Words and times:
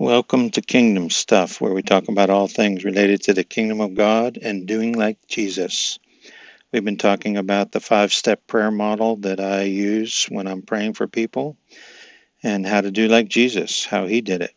Welcome 0.00 0.50
to 0.50 0.60
Kingdom 0.62 1.10
Stuff, 1.10 1.60
where 1.60 1.72
we 1.72 1.82
talk 1.82 2.06
about 2.06 2.30
all 2.30 2.46
things 2.46 2.84
related 2.84 3.20
to 3.22 3.34
the 3.34 3.42
kingdom 3.42 3.80
of 3.80 3.96
God 3.96 4.38
and 4.40 4.64
doing 4.64 4.92
like 4.92 5.18
Jesus. 5.26 5.98
We've 6.70 6.84
been 6.84 6.98
talking 6.98 7.36
about 7.36 7.72
the 7.72 7.80
five 7.80 8.12
step 8.12 8.46
prayer 8.46 8.70
model 8.70 9.16
that 9.16 9.40
I 9.40 9.62
use 9.62 10.26
when 10.26 10.46
I'm 10.46 10.62
praying 10.62 10.94
for 10.94 11.08
people 11.08 11.56
and 12.44 12.64
how 12.64 12.80
to 12.80 12.92
do 12.92 13.08
like 13.08 13.26
Jesus, 13.26 13.84
how 13.84 14.06
he 14.06 14.20
did 14.20 14.40
it. 14.40 14.54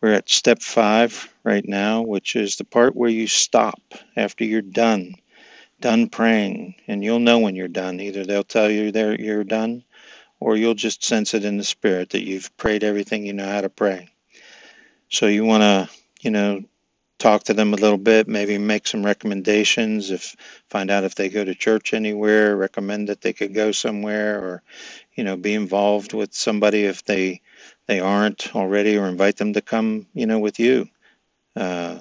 We're 0.00 0.14
at 0.14 0.30
step 0.30 0.62
five 0.62 1.30
right 1.44 1.68
now, 1.68 2.00
which 2.00 2.34
is 2.34 2.56
the 2.56 2.64
part 2.64 2.96
where 2.96 3.10
you 3.10 3.26
stop 3.26 3.82
after 4.16 4.44
you're 4.44 4.62
done, 4.62 5.16
done 5.82 6.08
praying, 6.08 6.76
and 6.88 7.04
you'll 7.04 7.18
know 7.18 7.38
when 7.38 7.54
you're 7.54 7.68
done. 7.68 8.00
Either 8.00 8.24
they'll 8.24 8.42
tell 8.42 8.70
you 8.70 8.90
you're 9.18 9.44
done, 9.44 9.84
or 10.40 10.56
you'll 10.56 10.72
just 10.72 11.04
sense 11.04 11.34
it 11.34 11.44
in 11.44 11.58
the 11.58 11.64
spirit 11.64 12.08
that 12.08 12.24
you've 12.24 12.56
prayed 12.56 12.82
everything 12.82 13.26
you 13.26 13.34
know 13.34 13.46
how 13.46 13.60
to 13.60 13.68
pray. 13.68 14.08
So 15.14 15.26
you 15.28 15.44
want 15.44 15.62
to, 15.62 15.90
you 16.22 16.30
know, 16.32 16.64
talk 17.18 17.44
to 17.44 17.54
them 17.54 17.74
a 17.74 17.78
little 17.78 17.98
bit, 17.98 18.28
maybe 18.28 18.58
make 18.58 18.88
some 18.88 19.06
recommendations 19.06 20.10
if 20.10 20.36
find 20.70 20.90
out 20.90 21.04
if 21.04 21.14
they 21.16 21.30
go 21.30 21.44
to 21.44 21.54
church 21.54 21.94
anywhere, 21.94 22.56
recommend 22.56 23.08
that 23.08 23.22
they 23.22 23.32
could 23.32 23.54
go 23.54 23.72
somewhere 23.72 24.40
or 24.40 24.62
you 25.14 25.24
know, 25.24 25.36
be 25.36 25.54
involved 25.54 26.12
with 26.12 26.34
somebody 26.34 26.84
if 26.84 27.04
they 27.04 27.40
they 27.86 28.00
aren't 28.00 28.54
already 28.56 28.96
or 28.98 29.06
invite 29.08 29.36
them 29.36 29.52
to 29.54 29.62
come, 29.62 30.06
you 30.14 30.26
know, 30.26 30.38
with 30.38 30.58
you. 30.60 30.88
Uh, 31.56 32.00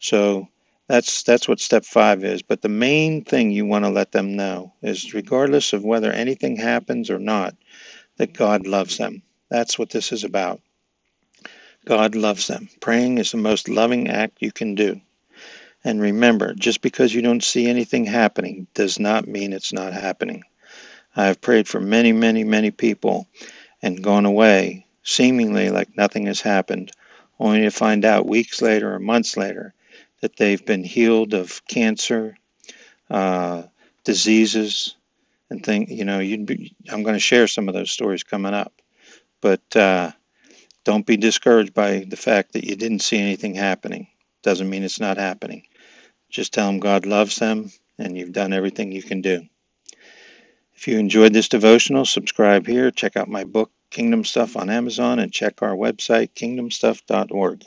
so 0.00 0.48
that's 0.88 1.24
that's 1.24 1.48
what 1.48 1.60
step 1.60 1.84
5 1.84 2.24
is, 2.24 2.42
but 2.42 2.62
the 2.62 2.68
main 2.68 3.24
thing 3.24 3.50
you 3.50 3.66
want 3.66 3.84
to 3.84 3.90
let 3.90 4.12
them 4.12 4.36
know 4.36 4.74
is 4.82 5.14
regardless 5.14 5.72
of 5.72 5.84
whether 5.84 6.12
anything 6.12 6.56
happens 6.56 7.10
or 7.10 7.18
not, 7.18 7.54
that 8.18 8.34
God 8.34 8.66
loves 8.66 8.98
them. 8.98 9.22
That's 9.50 9.78
what 9.78 9.90
this 9.90 10.12
is 10.12 10.24
about. 10.24 10.60
God 11.86 12.14
loves 12.16 12.48
them. 12.48 12.68
Praying 12.80 13.18
is 13.18 13.30
the 13.30 13.38
most 13.38 13.68
loving 13.68 14.08
act 14.08 14.38
you 14.40 14.52
can 14.52 14.74
do. 14.74 15.00
And 15.84 16.00
remember, 16.00 16.52
just 16.52 16.82
because 16.82 17.14
you 17.14 17.22
don't 17.22 17.44
see 17.44 17.68
anything 17.68 18.04
happening 18.04 18.66
does 18.74 18.98
not 18.98 19.28
mean 19.28 19.52
it's 19.52 19.72
not 19.72 19.92
happening. 19.92 20.42
I 21.14 21.26
have 21.26 21.40
prayed 21.40 21.68
for 21.68 21.80
many, 21.80 22.12
many, 22.12 22.42
many 22.42 22.72
people 22.72 23.28
and 23.80 24.02
gone 24.02 24.26
away 24.26 24.86
seemingly 25.04 25.70
like 25.70 25.96
nothing 25.96 26.26
has 26.26 26.40
happened, 26.40 26.90
only 27.38 27.62
to 27.62 27.70
find 27.70 28.04
out 28.04 28.26
weeks 28.26 28.60
later 28.60 28.92
or 28.92 28.98
months 28.98 29.36
later 29.36 29.72
that 30.20 30.36
they've 30.36 30.66
been 30.66 30.82
healed 30.82 31.34
of 31.34 31.64
cancer, 31.66 32.36
uh, 33.08 33.62
diseases, 34.02 34.96
and 35.48 35.64
things. 35.64 35.90
You 35.92 36.04
know, 36.04 36.18
be, 36.18 36.74
I'm 36.90 37.04
going 37.04 37.14
to 37.14 37.20
share 37.20 37.46
some 37.46 37.68
of 37.68 37.74
those 37.74 37.92
stories 37.92 38.24
coming 38.24 38.54
up, 38.54 38.72
but 39.40 39.76
uh, 39.76 40.10
don't 40.86 41.04
be 41.04 41.16
discouraged 41.16 41.74
by 41.74 42.06
the 42.08 42.16
fact 42.16 42.52
that 42.52 42.64
you 42.64 42.76
didn't 42.76 43.00
see 43.00 43.18
anything 43.18 43.56
happening. 43.56 44.06
Doesn't 44.44 44.70
mean 44.70 44.84
it's 44.84 45.00
not 45.00 45.18
happening. 45.18 45.66
Just 46.30 46.54
tell 46.54 46.68
them 46.68 46.78
God 46.78 47.06
loves 47.06 47.36
them 47.36 47.72
and 47.98 48.16
you've 48.16 48.32
done 48.32 48.52
everything 48.52 48.92
you 48.92 49.02
can 49.02 49.20
do. 49.20 49.42
If 50.76 50.86
you 50.86 50.98
enjoyed 50.98 51.32
this 51.32 51.48
devotional, 51.48 52.04
subscribe 52.04 52.68
here, 52.68 52.92
check 52.92 53.16
out 53.16 53.28
my 53.28 53.42
book, 53.42 53.72
Kingdom 53.90 54.24
Stuff, 54.24 54.56
on 54.56 54.70
Amazon, 54.70 55.18
and 55.18 55.32
check 55.32 55.60
our 55.60 55.74
website, 55.74 56.30
kingdomstuff.org. 56.34 57.64